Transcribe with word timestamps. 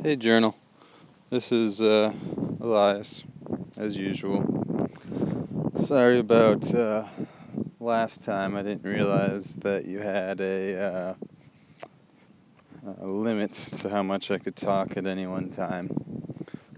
Hey, 0.00 0.16
Journal. 0.16 0.56
This 1.30 1.52
is 1.52 1.80
uh, 1.80 2.12
Elias, 2.60 3.24
as 3.76 3.98
usual. 3.98 4.88
Sorry 5.76 6.18
about 6.18 6.72
uh, 6.74 7.04
last 7.78 8.24
time. 8.24 8.56
I 8.56 8.62
didn't 8.62 8.84
realize 8.84 9.56
that 9.56 9.84
you 9.84 10.00
had 10.00 10.40
a, 10.40 10.80
uh, 10.80 11.14
a 13.00 13.06
limit 13.06 13.52
to 13.52 13.88
how 13.88 14.02
much 14.02 14.30
I 14.30 14.38
could 14.38 14.56
talk 14.56 14.96
at 14.96 15.06
any 15.06 15.26
one 15.26 15.50
time. 15.50 15.90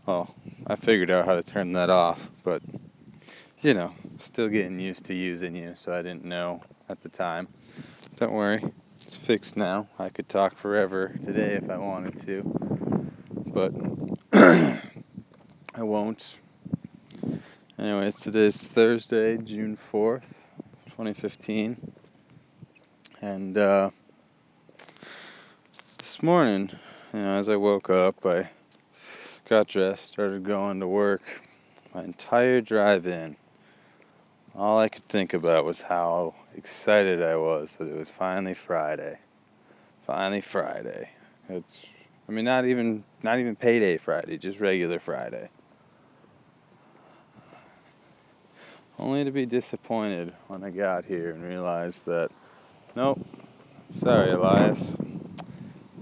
Well, 0.06 0.34
I 0.66 0.76
figured 0.76 1.10
out 1.10 1.26
how 1.26 1.34
to 1.34 1.42
turn 1.42 1.72
that 1.72 1.90
off, 1.90 2.30
but 2.42 2.62
you 3.62 3.74
know, 3.74 3.94
still 4.18 4.48
getting 4.48 4.78
used 4.78 5.04
to 5.06 5.14
using 5.14 5.54
you, 5.54 5.74
so 5.74 5.94
I 5.94 6.02
didn't 6.02 6.24
know 6.24 6.62
at 6.88 7.02
the 7.02 7.08
time. 7.08 7.48
Don't 8.16 8.32
worry, 8.32 8.62
it's 8.96 9.16
fixed 9.16 9.56
now. 9.56 9.88
I 9.98 10.10
could 10.10 10.28
talk 10.28 10.56
forever 10.56 11.14
today 11.22 11.54
if 11.54 11.70
I 11.70 11.78
wanted 11.78 12.16
to 12.26 12.73
but 13.54 13.72
I 14.32 15.82
won't. 15.82 16.40
Anyways, 17.78 18.16
today's 18.16 18.66
Thursday, 18.66 19.36
June 19.36 19.76
4th, 19.76 20.38
2015. 20.86 21.92
And 23.20 23.56
uh, 23.56 23.90
this 25.98 26.20
morning, 26.20 26.72
you 27.12 27.20
know, 27.20 27.34
as 27.34 27.48
I 27.48 27.54
woke 27.54 27.88
up, 27.88 28.26
I 28.26 28.50
got 29.48 29.68
dressed, 29.68 30.04
started 30.06 30.42
going 30.42 30.80
to 30.80 30.88
work. 30.88 31.22
My 31.94 32.02
entire 32.02 32.60
drive 32.60 33.06
in, 33.06 33.36
all 34.56 34.80
I 34.80 34.88
could 34.88 35.08
think 35.08 35.32
about 35.32 35.64
was 35.64 35.82
how 35.82 36.34
excited 36.56 37.22
I 37.22 37.36
was 37.36 37.76
that 37.76 37.86
it 37.86 37.96
was 37.96 38.10
finally 38.10 38.54
Friday. 38.54 39.20
Finally 40.02 40.40
Friday. 40.40 41.10
It's 41.48 41.86
I 42.28 42.32
mean, 42.32 42.44
not 42.44 42.64
even 42.64 43.04
not 43.22 43.38
even 43.38 43.56
payday 43.56 43.98
Friday, 43.98 44.38
just 44.38 44.60
regular 44.60 44.98
Friday. 44.98 45.48
Only 48.98 49.24
to 49.24 49.30
be 49.30 49.44
disappointed 49.44 50.32
when 50.46 50.62
I 50.62 50.70
got 50.70 51.04
here 51.04 51.30
and 51.30 51.42
realized 51.42 52.06
that, 52.06 52.30
nope, 52.94 53.26
sorry, 53.90 54.30
Elias, 54.30 54.96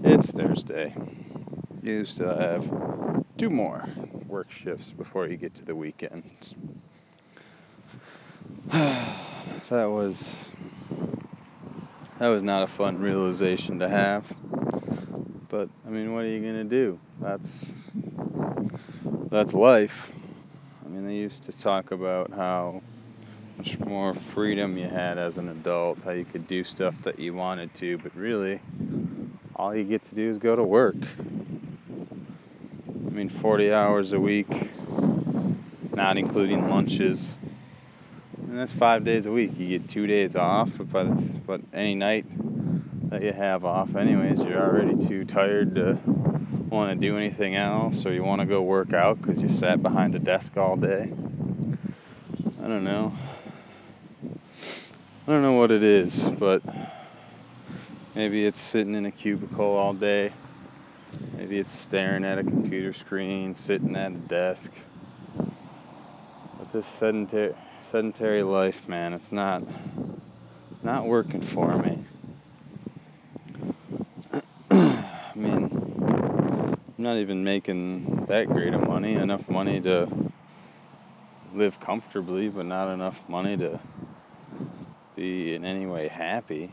it's 0.03 0.31
Thursday. 0.31 0.93
You 1.81 2.05
still 2.05 2.37
have 2.37 2.69
two 3.37 3.49
more 3.49 3.89
work 4.27 4.51
shifts 4.51 4.91
before 4.91 5.27
you 5.27 5.37
get 5.37 5.55
to 5.55 5.65
the 5.65 5.75
weekend. 5.75 6.55
that 8.69 9.89
was 9.89 10.51
that 12.19 12.29
was 12.29 12.43
not 12.43 12.63
a 12.63 12.67
fun 12.67 12.99
realization 12.99 13.79
to 13.79 13.89
have. 13.89 14.31
But 15.53 15.69
I 15.85 15.91
mean, 15.91 16.15
what 16.15 16.23
are 16.23 16.27
you 16.29 16.39
gonna 16.39 16.63
do? 16.63 16.99
That's 17.21 17.91
that's 19.29 19.53
life. 19.53 20.11
I 20.83 20.89
mean, 20.89 21.05
they 21.05 21.13
used 21.13 21.43
to 21.43 21.55
talk 21.55 21.91
about 21.91 22.31
how 22.31 22.81
much 23.59 23.77
more 23.77 24.15
freedom 24.15 24.79
you 24.79 24.87
had 24.87 25.19
as 25.19 25.37
an 25.37 25.49
adult, 25.49 26.01
how 26.01 26.09
you 26.09 26.25
could 26.25 26.47
do 26.47 26.63
stuff 26.63 27.03
that 27.03 27.19
you 27.19 27.35
wanted 27.35 27.71
to, 27.75 27.99
but 27.99 28.15
really, 28.15 28.61
all 29.55 29.75
you 29.75 29.83
get 29.83 30.01
to 30.05 30.15
do 30.15 30.27
is 30.27 30.39
go 30.39 30.55
to 30.55 30.63
work. 30.63 30.95
I 32.89 33.11
mean, 33.11 33.29
40 33.29 33.71
hours 33.71 34.11
a 34.11 34.19
week, 34.19 34.47
not 35.93 36.17
including 36.17 36.67
lunches. 36.67 37.35
And 38.41 38.57
that's 38.57 38.73
five 38.73 39.03
days 39.03 39.27
a 39.27 39.31
week. 39.31 39.51
You 39.59 39.77
get 39.77 39.87
two 39.87 40.07
days 40.07 40.35
off, 40.35 40.79
but, 40.79 41.13
but 41.45 41.61
any 41.71 41.93
night 41.93 42.25
that 43.13 43.21
you 43.21 43.31
have 43.31 43.63
off 43.63 43.95
anyways. 43.95 44.41
You're 44.41 44.59
already 44.59 44.97
too 44.97 45.23
tired 45.23 45.75
to 45.75 45.99
want 46.69 46.99
to 46.99 47.07
do 47.07 47.15
anything 47.15 47.55
else 47.55 48.07
or 48.07 48.13
you 48.13 48.23
want 48.23 48.41
to 48.41 48.47
go 48.47 48.59
work 48.63 48.91
out 48.91 49.21
because 49.21 49.39
you 49.39 49.47
sat 49.47 49.83
behind 49.83 50.15
a 50.15 50.19
desk 50.19 50.57
all 50.57 50.75
day. 50.75 51.13
I 52.63 52.67
don't 52.67 52.83
know. 52.83 53.13
I 55.27 55.31
don't 55.31 55.43
know 55.43 55.53
what 55.53 55.71
it 55.71 55.83
is 55.83 56.27
but 56.27 56.63
maybe 58.15 58.45
it's 58.45 58.59
sitting 58.59 58.95
in 58.95 59.05
a 59.05 59.11
cubicle 59.11 59.63
all 59.63 59.93
day. 59.93 60.31
Maybe 61.37 61.59
it's 61.59 61.71
staring 61.71 62.25
at 62.25 62.39
a 62.39 62.43
computer 62.43 62.93
screen 62.93 63.53
sitting 63.53 63.95
at 63.95 64.11
a 64.11 64.15
desk. 64.15 64.71
But 65.37 66.71
this 66.71 66.87
sedentary 66.87 67.53
sedentary 67.83 68.41
life 68.41 68.89
man 68.89 69.13
it's 69.13 69.31
not 69.31 69.61
not 70.81 71.05
working 71.05 71.41
for 71.41 71.77
me 71.77 72.05
I'm 77.03 77.09
not 77.09 77.17
even 77.17 77.43
making 77.43 78.27
that 78.27 78.47
great 78.47 78.73
of 78.73 78.87
money, 78.87 79.15
enough 79.15 79.49
money 79.49 79.81
to 79.81 80.07
live 81.51 81.77
comfortably, 81.81 82.47
but 82.47 82.65
not 82.65 82.87
enough 82.93 83.27
money 83.27 83.57
to 83.57 83.77
be 85.13 85.53
in 85.53 85.65
any 85.65 85.85
way 85.85 86.07
happy. 86.07 86.71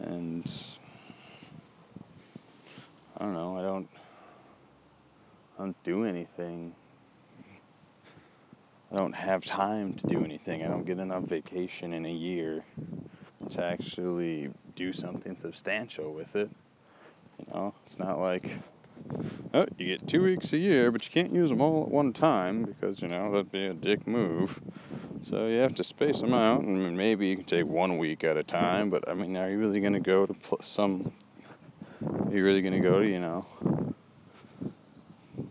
And 0.00 0.50
I 3.18 3.24
don't 3.26 3.34
know, 3.34 3.58
I 3.58 3.62
don't 3.62 3.88
I 5.58 5.64
don't 5.64 5.84
do 5.84 6.06
anything. 6.06 6.74
I 8.90 8.96
don't 8.96 9.14
have 9.14 9.44
time 9.44 9.92
to 9.92 10.06
do 10.06 10.24
anything. 10.24 10.64
I 10.64 10.68
don't 10.68 10.86
get 10.86 10.98
enough 10.98 11.24
vacation 11.24 11.92
in 11.92 12.06
a 12.06 12.14
year 12.14 12.64
to 13.50 13.62
actually 13.62 14.52
do 14.74 14.94
something 14.94 15.36
substantial 15.36 16.14
with 16.14 16.34
it. 16.34 16.50
You 17.38 17.54
know, 17.54 17.74
it's 17.84 17.98
not 17.98 18.18
like, 18.18 18.58
oh, 19.54 19.66
you 19.78 19.86
get 19.86 20.06
two 20.06 20.22
weeks 20.22 20.52
a 20.52 20.58
year, 20.58 20.90
but 20.90 21.04
you 21.04 21.10
can't 21.12 21.32
use 21.32 21.50
them 21.50 21.60
all 21.60 21.84
at 21.84 21.90
one 21.90 22.12
time 22.12 22.64
because, 22.64 23.00
you 23.00 23.08
know, 23.08 23.30
that'd 23.30 23.52
be 23.52 23.64
a 23.64 23.74
dick 23.74 24.06
move. 24.06 24.60
So 25.20 25.46
you 25.46 25.58
have 25.58 25.74
to 25.76 25.84
space 25.84 26.20
them 26.20 26.34
out, 26.34 26.62
and 26.62 26.96
maybe 26.96 27.26
you 27.26 27.36
can 27.36 27.44
take 27.44 27.66
one 27.66 27.98
week 27.98 28.24
at 28.24 28.36
a 28.36 28.42
time, 28.42 28.90
but 28.90 29.08
I 29.08 29.14
mean, 29.14 29.36
are 29.36 29.50
you 29.50 29.58
really 29.58 29.80
going 29.80 29.94
to 29.94 30.00
go 30.00 30.26
to 30.26 30.34
pl- 30.34 30.60
some, 30.62 31.12
are 32.04 32.34
you 32.34 32.44
really 32.44 32.62
going 32.62 32.80
to 32.80 32.88
go 32.88 33.00
to, 33.00 33.08
you 33.08 33.18
know, 33.18 33.46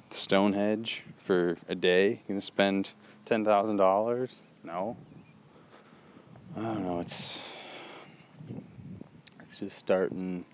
Stonehenge 0.10 1.04
for 1.18 1.58
a 1.68 1.76
day? 1.76 2.08
You're 2.08 2.20
going 2.28 2.40
to 2.40 2.46
spend 2.46 2.94
$10,000? 3.26 4.42
No. 4.64 4.98
I 6.56 6.62
don't 6.62 6.86
know, 6.86 7.00
it's, 7.00 7.42
it's 9.42 9.60
just 9.60 9.78
starting 9.78 10.46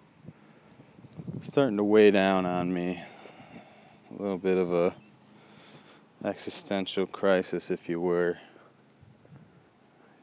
starting 1.53 1.77
to 1.77 1.83
weigh 1.83 2.09
down 2.09 2.47
on 2.47 2.73
me. 2.73 2.99
A 4.09 4.19
little 4.19 4.39
bit 4.39 4.57
of 4.57 4.73
a 4.73 4.95
existential 6.25 7.05
crisis, 7.05 7.69
if 7.69 7.87
you 7.87 8.01
were. 8.01 8.39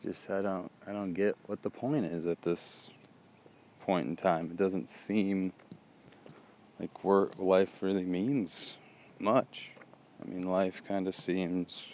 Just 0.04 0.28
I 0.28 0.42
don't 0.42 0.72
I 0.88 0.92
don't 0.92 1.12
get 1.12 1.36
what 1.46 1.62
the 1.62 1.70
point 1.70 2.04
is 2.04 2.26
at 2.26 2.42
this 2.42 2.90
point 3.82 4.08
in 4.08 4.16
time. 4.16 4.46
It 4.46 4.56
doesn't 4.56 4.88
seem 4.88 5.52
like 6.80 7.04
work 7.04 7.38
life 7.38 7.80
really 7.80 8.04
means 8.04 8.76
much. 9.20 9.70
I 10.20 10.28
mean, 10.28 10.48
life 10.48 10.82
kind 10.82 11.06
of 11.06 11.14
seems 11.14 11.92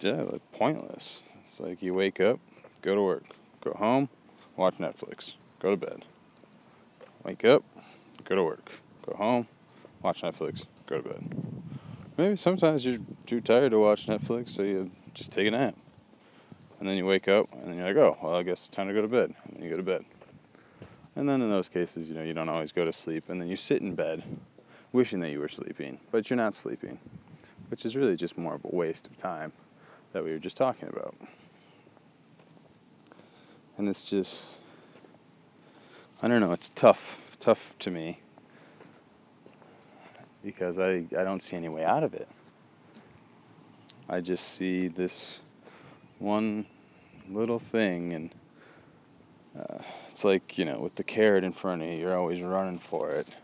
yeah, 0.00 0.22
like 0.22 0.50
pointless. 0.52 1.20
It's 1.46 1.60
like 1.60 1.82
you 1.82 1.92
wake 1.92 2.20
up, 2.20 2.40
go 2.80 2.94
to 2.94 3.02
work, 3.02 3.24
go 3.60 3.72
home, 3.72 4.08
watch 4.56 4.78
Netflix, 4.78 5.34
go 5.60 5.76
to 5.76 5.86
bed. 5.86 6.06
Wake 7.24 7.44
up, 7.44 7.64
go 8.24 8.34
to 8.34 8.42
work, 8.42 8.72
go 9.04 9.14
home, 9.14 9.46
watch 10.02 10.22
Netflix, 10.22 10.64
go 10.86 11.00
to 11.00 11.08
bed. 11.08 11.46
Maybe 12.16 12.36
sometimes 12.36 12.84
you're 12.84 12.98
too 13.26 13.40
tired 13.40 13.70
to 13.72 13.78
watch 13.78 14.06
Netflix, 14.06 14.50
so 14.50 14.62
you 14.62 14.90
just 15.12 15.32
take 15.32 15.46
a 15.46 15.50
nap. 15.50 15.74
And 16.78 16.88
then 16.88 16.96
you 16.96 17.04
wake 17.04 17.28
up, 17.28 17.46
and 17.52 17.68
then 17.68 17.76
you're 17.76 17.86
like, 17.86 17.96
oh, 17.96 18.16
well, 18.22 18.36
I 18.36 18.42
guess 18.42 18.66
it's 18.66 18.68
time 18.68 18.88
to 18.88 18.94
go 18.94 19.02
to 19.02 19.08
bed. 19.08 19.34
And 19.44 19.56
then 19.56 19.64
you 19.64 19.70
go 19.70 19.76
to 19.76 19.82
bed. 19.82 20.04
And 21.14 21.28
then 21.28 21.42
in 21.42 21.50
those 21.50 21.68
cases, 21.68 22.08
you 22.08 22.14
know, 22.14 22.22
you 22.22 22.32
don't 22.32 22.48
always 22.48 22.72
go 22.72 22.84
to 22.84 22.92
sleep, 22.92 23.24
and 23.28 23.40
then 23.40 23.48
you 23.48 23.56
sit 23.56 23.82
in 23.82 23.94
bed 23.94 24.22
wishing 24.92 25.20
that 25.20 25.30
you 25.30 25.40
were 25.40 25.48
sleeping, 25.48 26.00
but 26.10 26.30
you're 26.30 26.36
not 26.36 26.54
sleeping, 26.54 26.98
which 27.68 27.84
is 27.84 27.96
really 27.96 28.16
just 28.16 28.38
more 28.38 28.54
of 28.54 28.64
a 28.64 28.74
waste 28.74 29.06
of 29.06 29.16
time 29.16 29.52
that 30.12 30.24
we 30.24 30.32
were 30.32 30.38
just 30.38 30.56
talking 30.56 30.88
about. 30.88 31.14
And 33.76 33.88
it's 33.88 34.08
just 34.08 34.59
I 36.22 36.28
don't 36.28 36.40
know, 36.40 36.52
it's 36.52 36.68
tough, 36.68 37.34
tough 37.38 37.78
to 37.78 37.90
me 37.90 38.20
because 40.44 40.78
I, 40.78 41.06
I 41.16 41.24
don't 41.24 41.42
see 41.42 41.56
any 41.56 41.70
way 41.70 41.82
out 41.82 42.02
of 42.02 42.12
it. 42.12 42.28
I 44.06 44.20
just 44.20 44.44
see 44.44 44.88
this 44.88 45.40
one 46.18 46.66
little 47.26 47.58
thing, 47.58 48.12
and 48.12 48.34
uh, 49.58 49.78
it's 50.10 50.22
like, 50.22 50.58
you 50.58 50.66
know, 50.66 50.80
with 50.80 50.96
the 50.96 51.04
carrot 51.04 51.42
in 51.42 51.52
front 51.52 51.80
of 51.80 51.88
you, 51.88 52.00
you're 52.00 52.16
always 52.16 52.42
running 52.42 52.78
for 52.78 53.10
it. 53.12 53.36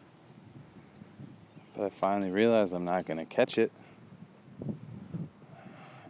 But 1.74 1.86
I 1.86 1.88
finally 1.88 2.30
realized 2.30 2.74
I'm 2.74 2.84
not 2.84 3.06
going 3.06 3.18
to 3.18 3.24
catch 3.24 3.56
it. 3.56 3.72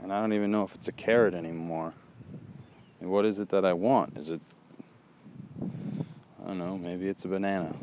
And 0.03 0.13
I 0.13 0.21
don't 0.21 0.33
even 0.33 0.51
know 0.51 0.65
if 0.65 0.75
it's 0.75 0.89
a 0.89 0.93
carrot 0.93 1.35
anymore. 1.35 1.95
And 3.01 3.11
what 3.11 3.25
is 3.25 3.39
it 3.39 3.51
that 3.51 3.65
I 3.65 3.73
want? 3.73 4.19
Is 4.19 4.33
it 4.33 4.41
I 6.47 6.51
don't 6.51 6.59
know, 6.59 6.79
maybe 6.79 7.09
it's 7.09 7.25
a 7.25 7.29
banana. 7.29 7.75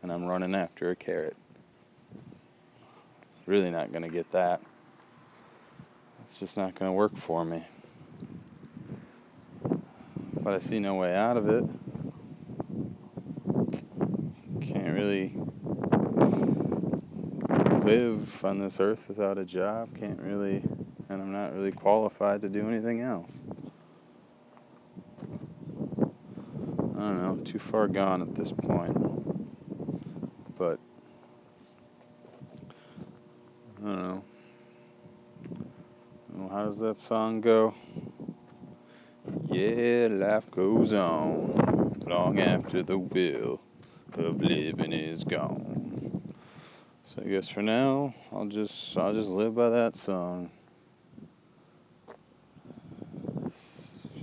And 0.00 0.12
I'm 0.12 0.28
running 0.28 0.54
after 0.54 0.92
a 0.92 0.96
carrot. 0.96 1.36
Really 3.46 3.68
not 3.68 3.90
going 3.90 4.04
to 4.04 4.08
get 4.08 4.30
that. 4.30 4.60
It's 6.22 6.38
just 6.38 6.56
not 6.56 6.76
going 6.76 6.88
to 6.88 6.92
work 6.92 7.16
for 7.16 7.44
me. 7.44 7.64
But 10.40 10.54
I 10.54 10.60
see 10.60 10.78
no 10.78 10.94
way 10.94 11.16
out 11.16 11.36
of 11.36 11.48
it. 11.48 11.64
Can't 14.60 14.94
really 14.94 15.32
live 17.82 18.44
on 18.44 18.60
this 18.60 18.78
earth 18.78 19.08
without 19.08 19.36
a 19.36 19.44
job. 19.44 19.98
Can't 19.98 20.20
really, 20.20 20.62
and 21.08 21.20
I'm 21.20 21.32
not 21.32 21.52
really 21.52 21.72
qualified 21.72 22.40
to 22.42 22.48
do 22.48 22.68
anything 22.68 23.00
else. 23.00 23.40
Don't 27.08 27.22
know, 27.22 27.44
too 27.44 27.58
far 27.58 27.88
gone 27.88 28.22
at 28.22 28.34
this 28.34 28.52
point. 28.52 28.96
But, 30.56 30.78
I 33.78 33.86
don't 33.86 34.02
know. 34.02 34.24
Well, 36.32 36.48
how 36.48 36.64
does 36.64 36.78
that 36.80 36.98
song 36.98 37.40
go? 37.40 37.74
Yeah, 39.50 40.08
life 40.10 40.50
goes 40.50 40.92
on 40.92 41.98
long 42.06 42.38
after 42.38 42.82
the 42.82 42.98
will 42.98 43.60
of 44.18 44.40
living 44.40 44.92
is 44.92 45.24
gone. 45.24 46.34
So 47.04 47.22
I 47.24 47.28
guess 47.28 47.48
for 47.48 47.62
now, 47.62 48.14
I'll 48.32 48.46
just 48.46 48.96
I'll 48.96 49.12
just 49.12 49.28
live 49.28 49.54
by 49.54 49.70
that 49.70 49.96
song. 49.96 50.50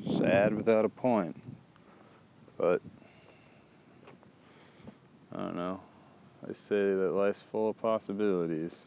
Sad 0.04 0.54
without 0.54 0.86
a 0.86 0.90
point. 0.90 1.51
But 2.62 2.82
I 5.34 5.38
don't 5.38 5.56
know. 5.56 5.80
I 6.48 6.54
say 6.54 6.94
that 6.94 7.12
life's 7.12 7.42
full 7.42 7.72
of 7.72 7.82
possibilities. 7.82 8.86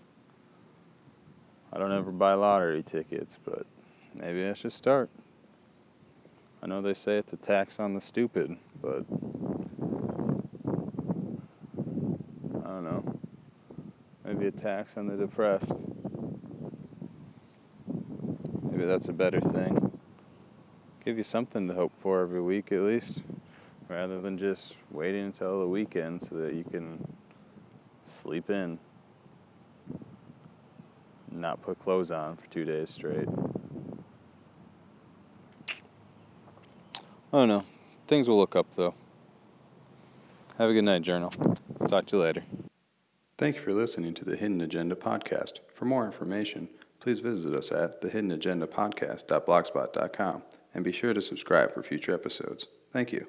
I 1.73 1.79
don't 1.79 1.91
ever 1.91 2.12
buy 2.12 2.35
lottery 2.35 2.85
tickets, 2.85 3.37
but 3.44 3.67
maybe 4.15 4.47
I 4.47 4.53
should 4.53 4.71
start. 4.71 5.11
I 6.62 6.69
know 6.69 6.82
they 6.82 6.94
say 6.94 7.19
it's 7.19 7.32
a 7.32 7.37
tax 7.37 7.81
on 7.81 7.94
the 7.94 8.00
stupid, 8.00 8.56
but 8.81 9.05
I 12.62 12.69
don't 12.69 12.85
know. 12.85 13.19
Maybe 14.25 14.47
a 14.47 14.53
tax 14.53 14.97
on 14.97 15.09
the 15.09 15.17
depressed. 15.17 15.82
Maybe 18.70 18.85
that's 18.85 19.09
a 19.09 19.12
better 19.12 19.41
thing. 19.41 19.99
Give 21.05 21.17
you 21.17 21.25
something 21.25 21.67
to 21.67 21.75
hope 21.75 21.97
for 21.97 22.20
every 22.20 22.41
week 22.41 22.70
at 22.70 22.82
least, 22.82 23.23
rather 23.88 24.20
than 24.20 24.38
just 24.38 24.75
waiting 24.90 25.26
until 25.26 25.60
the 25.60 25.69
weekend 25.69 26.22
so 26.22 26.34
that 26.36 26.54
you 26.54 26.64
can 26.64 27.06
sleep 28.02 28.50
in. 28.50 28.78
Not 31.31 31.62
put 31.62 31.78
clothes 31.81 32.10
on 32.10 32.36
for 32.36 32.46
two 32.46 32.64
days 32.64 32.90
straight. 32.90 33.28
Oh 37.32 37.46
no. 37.46 37.64
Things 38.06 38.28
will 38.28 38.38
look 38.38 38.54
up 38.54 38.70
though. 38.75 38.94
Have 40.58 40.70
a 40.70 40.72
good 40.72 40.84
night, 40.84 41.02
Journal. 41.02 41.32
Talk 41.88 42.06
to 42.06 42.16
you 42.16 42.22
later. 42.22 42.44
Thank 43.36 43.56
you 43.56 43.62
for 43.62 43.72
listening 43.72 44.14
to 44.14 44.25
the 44.25 44.36
Hidden 44.36 44.60
Agenda 44.60 44.94
podcast. 44.94 45.58
For 45.72 45.84
more 45.84 46.06
information, 46.06 46.69
please 47.00 47.19
visit 47.19 47.52
us 47.52 47.72
at 47.72 48.00
thehiddenagendapodcast.blogspot.com 48.00 50.42
and 50.72 50.84
be 50.84 50.92
sure 50.92 51.12
to 51.12 51.20
subscribe 51.20 51.75
for 51.75 51.82
future 51.82 52.14
episodes. 52.14 52.69
Thank 52.92 53.12
you. 53.12 53.26